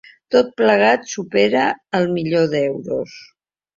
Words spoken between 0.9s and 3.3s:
supera el milió d’euros.